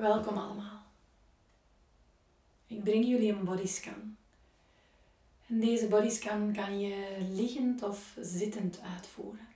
[0.00, 0.82] Welkom allemaal.
[2.66, 4.16] Ik breng jullie een bodyscan.
[5.46, 9.48] En deze bodyscan kan je liggend of zittend uitvoeren.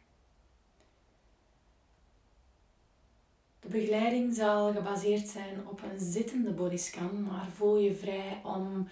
[3.61, 8.89] De begeleiding zal gebaseerd zijn op een zittende bodyscan, maar voel je vrij om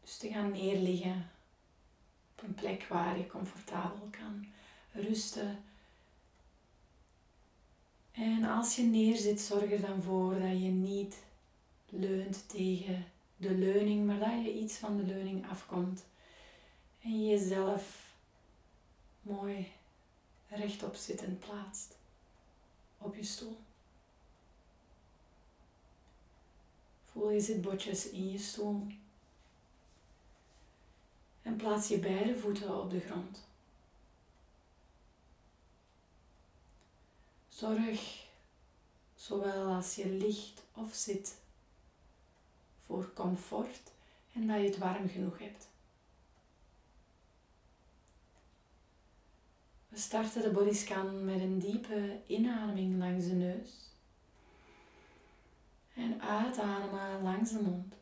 [0.00, 1.30] dus te gaan neerliggen
[2.36, 4.46] op een plek waar je comfortabel kan
[4.92, 5.64] rusten.
[8.16, 11.16] En als je neerzit, zorg er dan voor dat je niet
[11.88, 13.04] leunt tegen
[13.36, 16.04] de leuning, maar dat je iets van de leuning afkomt
[17.02, 18.14] en je jezelf
[19.22, 19.72] mooi
[20.48, 21.96] rechtop zittend plaatst
[22.98, 23.56] op je stoel.
[27.04, 28.86] Voel je zitbotjes in je stoel.
[31.42, 33.45] En plaats je beide voeten op de grond.
[37.56, 38.26] Zorg,
[39.14, 41.36] zowel als je ligt of zit,
[42.78, 43.92] voor comfort
[44.32, 45.68] en dat je het warm genoeg hebt.
[49.88, 53.70] We starten de bodyscan met een diepe inademing langs de neus.
[55.94, 57.94] En uitademen langs de mond.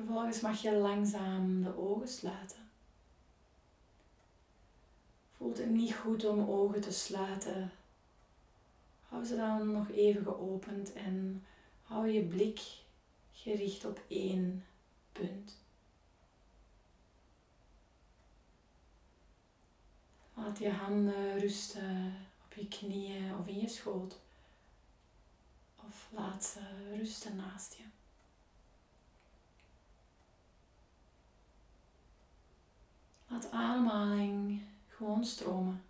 [0.00, 2.70] Vervolgens mag je langzaam de ogen sluiten.
[5.36, 7.72] Voelt het niet goed om ogen te sluiten?
[9.08, 11.44] Hou ze dan nog even geopend en
[11.82, 12.60] hou je blik
[13.32, 14.64] gericht op één
[15.12, 15.56] punt.
[20.34, 24.18] Laat je handen rusten op je knieën of in je schoot.
[25.86, 26.60] Of laat ze
[26.96, 27.99] rusten naast je.
[33.30, 35.82] Laat ademhaling gewoon stromen.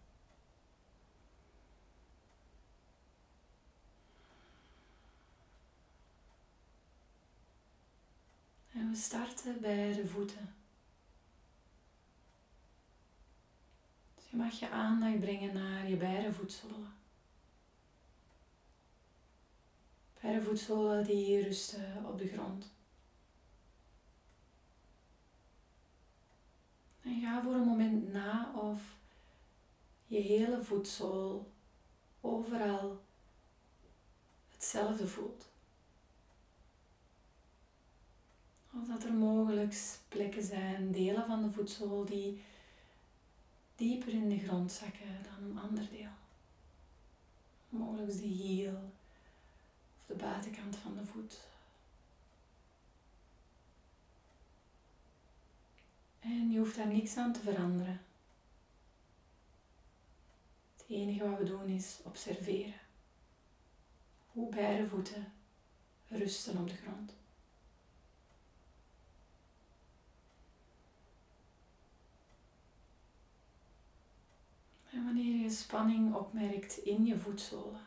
[8.72, 10.54] En we starten bij de voeten.
[14.15, 16.92] Dus je mag je aandacht brengen naar je beide voetzolen.
[20.20, 22.79] Beide voetzolen die rusten op de grond.
[27.10, 28.81] En ga voor een moment na of
[30.06, 31.50] je hele voetzool
[32.21, 33.00] overal
[34.53, 35.48] hetzelfde voelt.
[38.72, 42.43] Of dat er mogelijk plekken zijn, delen van de voetzool die
[43.77, 46.15] dieper in de grond zakken dan een ander deel.
[47.69, 48.92] Mogelijk de hiel
[49.98, 51.50] of de buitenkant van de voet.
[56.20, 58.00] En je hoeft daar niks aan te veranderen.
[60.76, 62.81] Het enige wat we doen is observeren.
[64.32, 65.32] Hoe beide voeten
[66.09, 67.12] rusten op de grond.
[74.92, 77.86] En wanneer je spanning opmerkt in je voetzolen,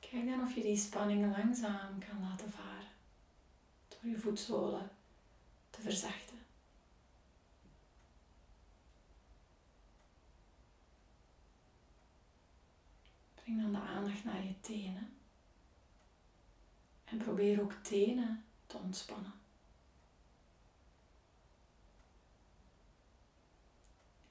[0.00, 2.88] kijk dan of je die spanning langzaam kan laten varen
[3.88, 4.90] door je voetzolen
[5.80, 6.38] te verzachten.
[13.34, 15.16] Breng dan de aandacht naar je tenen
[17.04, 19.32] en probeer ook tenen te ontspannen.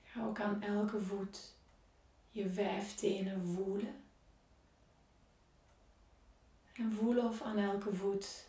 [0.04, 1.54] Ga ook aan elke voet
[2.32, 4.04] je vijf tenen voelen.
[6.74, 8.49] En voelen of aan elke voet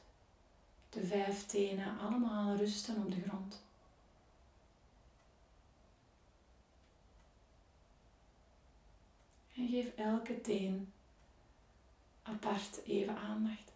[0.90, 3.62] de vijf tenen allemaal rusten op de grond.
[9.54, 10.92] En geef elke teen
[12.22, 13.72] apart even aandacht.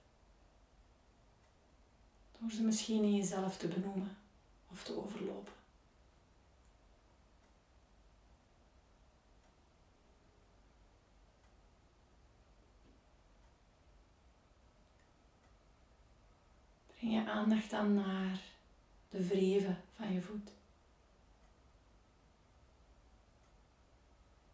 [2.39, 4.17] Door ze misschien in jezelf te benoemen
[4.71, 5.64] of te overlopen.
[17.05, 18.41] Breng je aandacht dan naar
[19.11, 20.51] de vreven van je voet.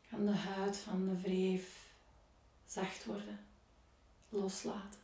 [0.09, 1.93] Kan de huid van de vreef
[2.67, 3.39] zacht worden,
[4.29, 5.01] loslaten.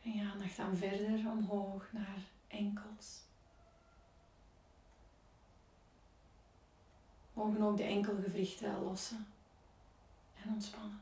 [0.00, 3.20] Breng je aandacht dan verder omhoog naar enkels.
[7.32, 9.26] mogen ook de enkelgewrichten lossen
[10.42, 11.00] en ontspannen.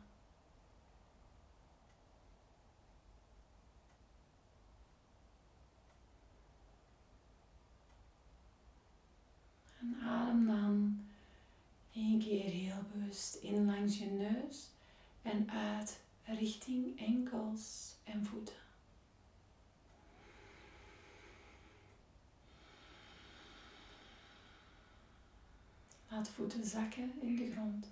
[9.80, 11.06] En adem dan
[11.92, 14.68] één keer heel bewust in langs je neus
[15.22, 18.59] en uit richting enkels en voeten.
[26.20, 27.86] Laat voeten zakken in de grond.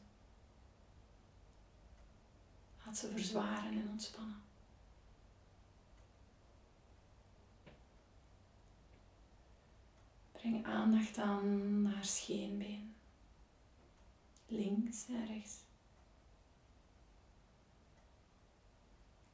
[2.84, 4.42] Laat ze verzwaren en ontspannen.
[10.32, 12.94] Breng aandacht aan naar scheenbeen.
[14.46, 15.56] Links en rechts.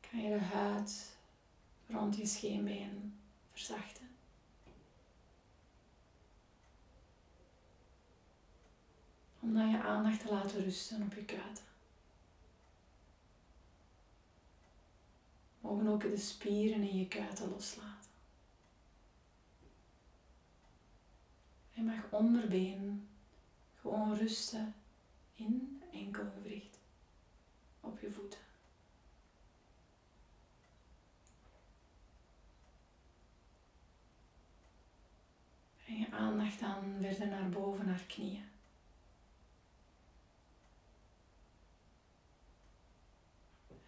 [0.00, 1.17] Kan je de huid
[1.87, 3.14] rond je scheenbeen
[3.52, 4.13] verzachten.
[9.55, 11.65] Dan je aandacht te laten rusten op je kuiten.
[15.61, 18.11] Mogen ook de spieren in je kuiten loslaten.
[21.71, 23.09] Je mag onderbeen
[23.81, 24.75] gewoon rusten
[25.35, 26.79] in enkelgewricht
[27.81, 28.41] op je voeten.
[35.85, 38.53] Breng je aandacht dan verder naar boven, naar knieën.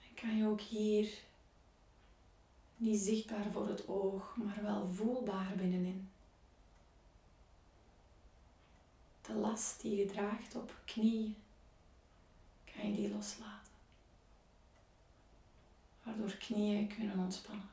[0.08, 1.08] En kan je ook hier
[2.76, 6.08] niet zichtbaar voor het oog, maar wel voelbaar binnenin
[9.20, 11.36] de last die je draagt op knieën,
[12.64, 13.72] kan je die loslaten.
[16.02, 17.68] Waardoor knieën kunnen ontspannen.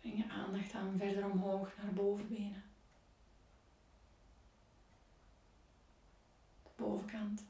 [0.00, 0.18] Breng
[0.96, 2.62] verder omhoog naar bovenbenen.
[6.62, 7.44] De bovenkant,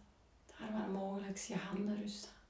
[0.47, 2.41] daar waar mogelijk je handen rusten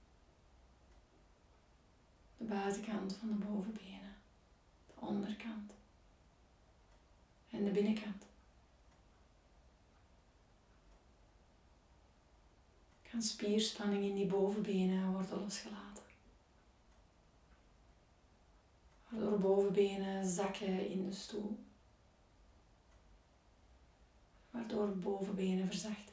[2.42, 4.14] de buitenkant van de bovenbenen,
[4.86, 5.72] de onderkant
[7.50, 8.24] en de binnenkant.
[13.10, 15.91] Kan spierspanning in die bovenbenen worden losgelaten.
[19.12, 21.58] Waardoor bovenbenen zakken in de stoel.
[24.50, 26.12] Waardoor bovenbenen verzachten.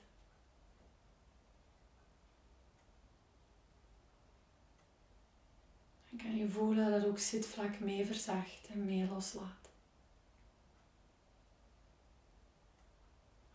[6.24, 9.70] kan je voelen dat ook zitvlak mee verzacht en mee loslaat.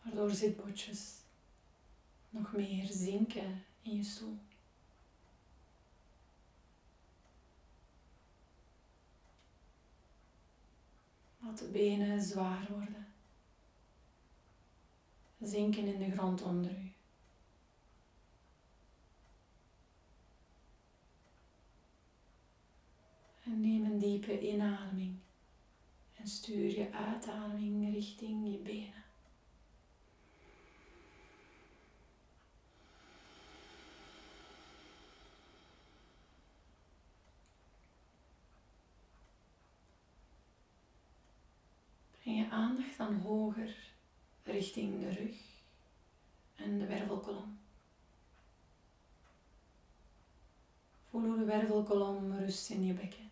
[0.01, 1.13] Waardoor zitbotjes
[2.29, 4.37] nog meer zinken in je stoel.
[11.57, 13.07] De benen zwaar worden.
[15.41, 16.91] Zinken in de grond onder u.
[23.43, 25.15] En neem een diepe inademing
[26.15, 29.04] en stuur je uitademing richting je benen.
[42.25, 43.75] Breng je aandacht dan hoger
[44.43, 45.35] richting de rug
[46.55, 47.59] en de wervelkolom.
[51.09, 53.29] Voel hoe de wervelkolom rust in je bekken.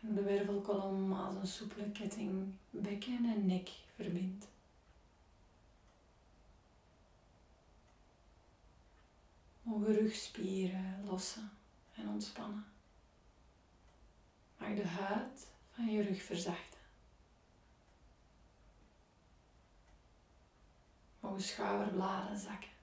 [0.00, 4.46] de wervelkolom als een soepele ketting bekken en nek verbindt.
[9.62, 11.50] Mogen rugspieren lossen
[11.94, 12.77] en ontspannen.
[14.58, 16.78] Mag de huid van je rug verzachten.
[21.20, 22.76] Mogen schouderbladen zakken.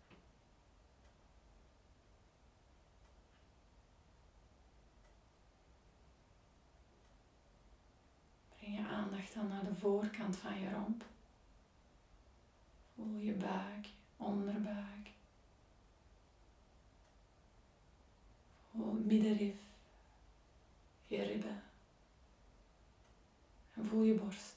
[8.72, 11.04] je aandacht dan naar de voorkant van je romp.
[12.96, 15.10] Voel je buik, onderbuik.
[18.72, 19.56] Voel middenrif,
[21.08, 21.65] je ribben.
[23.76, 24.56] En voel je borst.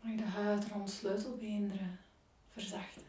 [0.00, 2.00] Mag de huid rond sleutelbeenderen
[2.52, 3.02] verzachten.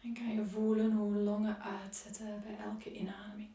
[0.00, 3.50] En kan je voelen hoe longen uitzetten bij elke inademing.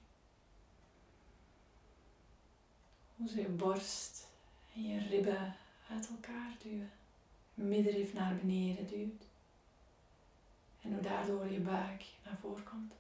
[3.16, 4.28] Hoe ze je borst
[4.76, 5.56] en je ribben
[5.90, 6.92] uit elkaar duwen.
[7.54, 9.33] Middenrif naar beneden duwt.
[10.84, 12.94] En hoe daardoor je buik naar voren komt.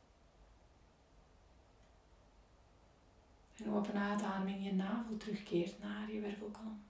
[3.58, 6.82] En hoe op een uitademing je navel terugkeert naar je wervelkolom.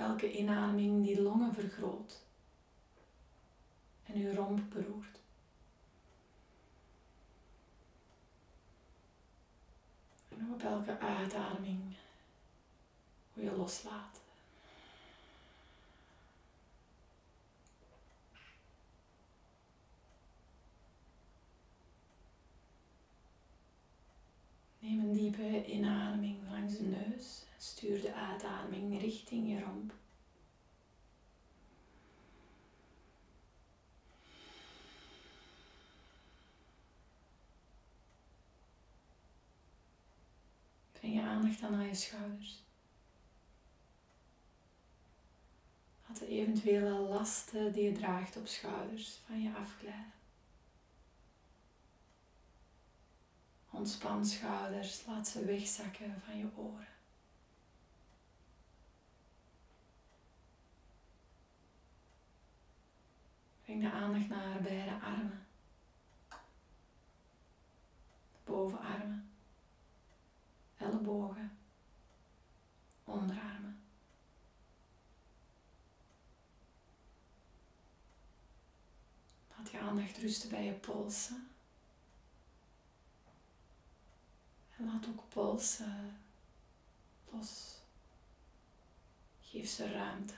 [0.00, 2.20] elke inademing die longen vergroot
[4.06, 5.18] en uw romp beroert.
[10.28, 11.96] En op elke uitademing
[13.32, 14.20] hoe je loslaat.
[24.78, 29.92] Neem een inademing langs de neus stuur de uitademing richting je romp.
[40.92, 42.62] Breng je aandacht dan naar je schouders.
[46.08, 50.19] Laat de eventuele lasten die je draagt op schouders van je afglijden.
[53.70, 56.88] Ontspan schouders, laat ze wegzakken van je oren.
[63.62, 65.46] Breng de aandacht naar beide armen.
[68.44, 69.30] Bovenarmen,
[70.76, 71.58] ellebogen,
[73.04, 73.82] onderarmen.
[79.56, 81.49] Laat je aandacht rusten bij je polsen.
[84.80, 86.16] En laat ook polsen
[87.30, 87.78] los.
[89.42, 90.34] Geef ze ruimte.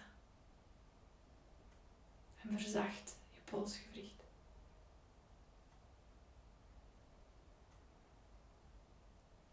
[2.42, 4.22] En verzacht je polsgewricht.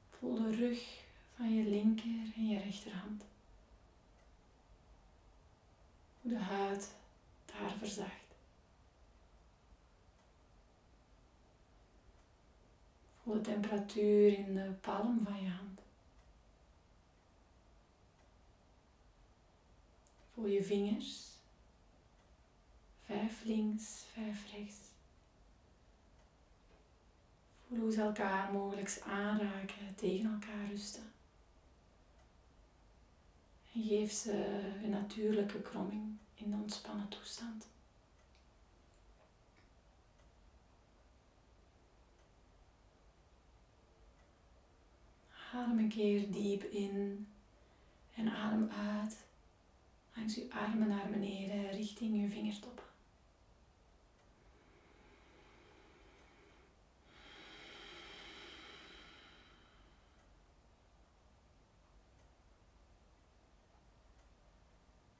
[0.10, 1.03] Voel de rug
[1.36, 3.24] van je linker en je rechterhand.
[6.22, 6.91] Hoe de huid
[7.46, 8.28] daar verzacht.
[13.29, 15.81] Voel de temperatuur in de palm van je hand.
[20.33, 21.27] Voel je vingers.
[23.05, 24.77] Vijf links, vijf rechts.
[27.67, 31.12] Voel hoe ze elkaar mogelijk aanraken, tegen elkaar rusten.
[33.74, 37.67] En geef ze een natuurlijke kromming in de ontspannen toestand.
[45.53, 47.27] Adem een keer diep in
[48.15, 49.25] en adem uit
[50.15, 52.84] langs uw armen naar beneden richting uw vingertoppen.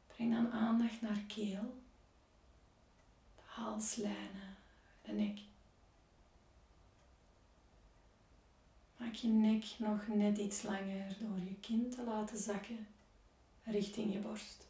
[0.08, 1.82] Breng dan aandacht naar keel,
[3.36, 4.58] de halslijnen,
[5.02, 5.40] de nek.
[9.00, 12.88] Maak je nek nog net iets langer door je kin te laten zakken
[13.64, 14.68] richting je borst.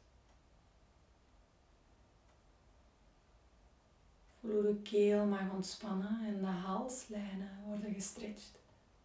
[4.40, 8.52] Voel hoe de keel mag ontspannen en de halslijnen worden gestretched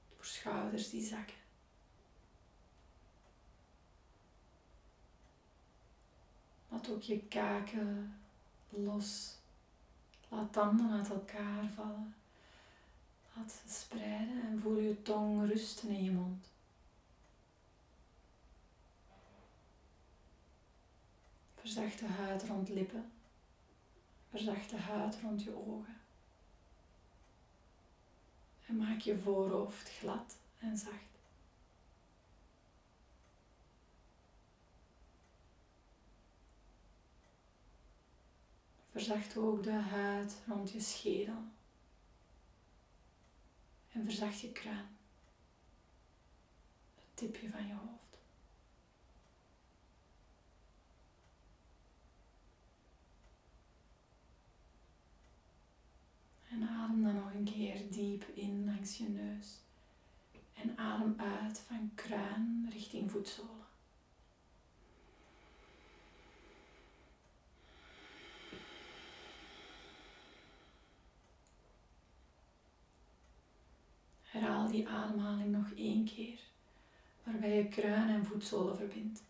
[0.09, 1.37] door schouders die zakken.
[6.69, 8.17] Laat ook je kaken
[8.69, 9.37] los.
[10.29, 12.15] Laat tanden uit elkaar vallen.
[13.37, 16.47] Laat ze spreiden en voel je tong rusten in je mond.
[21.55, 23.13] Verzacht de huid rond lippen.
[24.31, 26.01] Verzacht de huid rond je ogen.
[28.67, 31.15] En maak je voorhoofd glad en zacht.
[38.91, 41.43] Verzacht ook de huid rond je schedel.
[43.95, 44.97] En verzacht je kruin.
[46.95, 48.19] Het tipje van je hoofd.
[56.51, 59.61] En adem dan nog een keer diep in langs je neus.
[60.55, 63.65] En adem uit van kruin richting voetzolen.
[74.35, 76.39] Herhaal die ademhaling nog één keer,
[77.23, 79.23] waarbij je kruin en voetzolen verbindt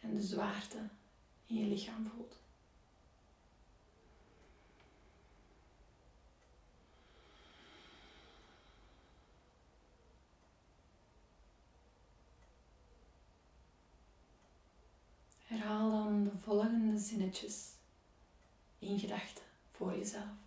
[0.00, 0.78] en de zwaarte
[1.46, 2.36] in je lichaam voelt.
[15.46, 17.70] Herhaal dan de volgende zinnetjes
[18.78, 20.41] in gedachten voor jezelf.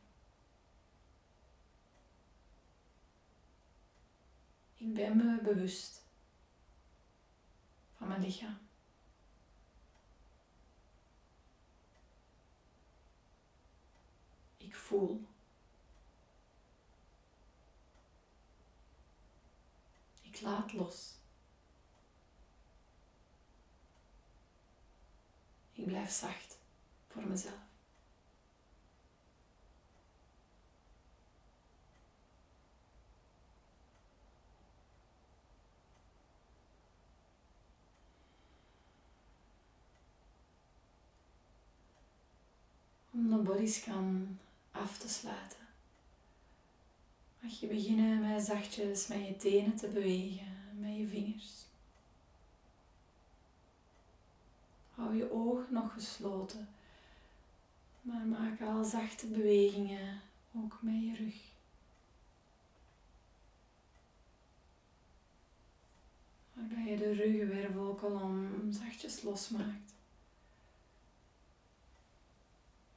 [4.78, 6.02] Ik ben me bewust
[7.98, 8.58] van mijn lichaam.
[14.58, 15.28] Ik voel.
[20.22, 21.14] Ik laat los.
[25.74, 26.58] Ik blijf zacht
[27.08, 27.75] voor mezelf.
[43.30, 44.40] De bodyscan
[44.72, 45.68] af te sluiten,
[47.40, 51.66] mag je beginnen met zachtjes met je tenen te bewegen, met je vingers.
[54.96, 56.68] Hou je ogen nog gesloten,
[58.02, 60.22] maar maak al zachte bewegingen
[60.56, 61.36] ook met je rug.
[66.54, 69.94] Waarbij je de ruggenwervelkolom zachtjes losmaakt.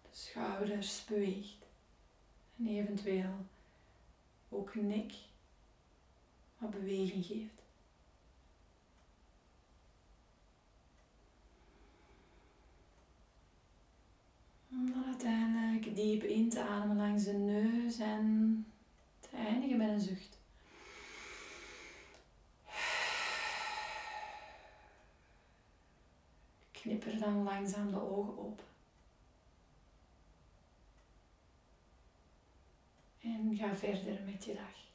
[0.03, 1.67] De schouders beweegt
[2.59, 3.47] en eventueel
[4.49, 5.13] ook nek
[6.59, 7.63] wat beweging geeft.
[14.71, 18.67] Om dan uiteindelijk diep in te ademen langs de neus en
[19.21, 20.39] te eindigen met een zucht.
[26.71, 28.68] Knipper dan langzaam de ogen open.
[33.39, 34.88] En ga verder met je dag.